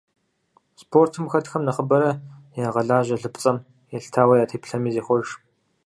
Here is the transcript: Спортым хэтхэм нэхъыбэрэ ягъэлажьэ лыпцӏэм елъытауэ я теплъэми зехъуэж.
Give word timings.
Спортым 0.81 1.25
хэтхэм 1.31 1.63
нэхъыбэрэ 1.65 2.11
ягъэлажьэ 2.67 3.15
лыпцӏэм 3.21 3.57
елъытауэ 3.95 4.33
я 4.43 4.45
теплъэми 4.51 4.91
зехъуэж. 4.95 5.27